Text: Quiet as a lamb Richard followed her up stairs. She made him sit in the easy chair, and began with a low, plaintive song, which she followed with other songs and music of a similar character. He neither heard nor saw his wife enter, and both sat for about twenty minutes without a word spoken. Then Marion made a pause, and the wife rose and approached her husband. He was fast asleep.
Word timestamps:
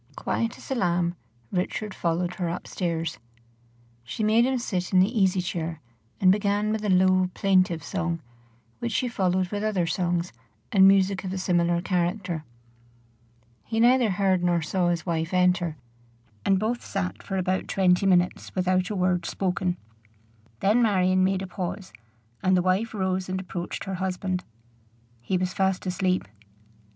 Quiet 0.15 0.57
as 0.57 0.71
a 0.71 0.73
lamb 0.73 1.15
Richard 1.51 1.93
followed 1.93 2.33
her 2.37 2.49
up 2.49 2.65
stairs. 2.65 3.19
She 4.03 4.23
made 4.23 4.47
him 4.47 4.57
sit 4.57 4.91
in 4.91 4.99
the 4.99 5.15
easy 5.15 5.41
chair, 5.43 5.79
and 6.19 6.31
began 6.31 6.71
with 6.71 6.83
a 6.83 6.89
low, 6.89 7.29
plaintive 7.35 7.83
song, 7.83 8.19
which 8.79 8.91
she 8.91 9.07
followed 9.07 9.49
with 9.51 9.61
other 9.63 9.85
songs 9.85 10.33
and 10.71 10.87
music 10.87 11.23
of 11.23 11.31
a 11.31 11.37
similar 11.37 11.83
character. 11.83 12.43
He 13.63 13.79
neither 13.79 14.09
heard 14.09 14.43
nor 14.43 14.63
saw 14.63 14.87
his 14.89 15.05
wife 15.05 15.35
enter, 15.35 15.77
and 16.43 16.57
both 16.59 16.83
sat 16.83 17.21
for 17.21 17.37
about 17.37 17.67
twenty 17.67 18.07
minutes 18.07 18.55
without 18.55 18.89
a 18.89 18.95
word 18.95 19.27
spoken. 19.27 19.77
Then 20.61 20.81
Marion 20.81 21.23
made 21.23 21.43
a 21.43 21.47
pause, 21.47 21.93
and 22.41 22.57
the 22.57 22.63
wife 22.63 22.95
rose 22.95 23.29
and 23.29 23.39
approached 23.39 23.83
her 23.83 23.93
husband. 23.93 24.43
He 25.21 25.37
was 25.37 25.53
fast 25.53 25.85
asleep. 25.85 26.27